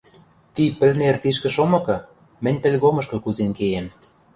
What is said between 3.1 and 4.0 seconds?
кузен кеем...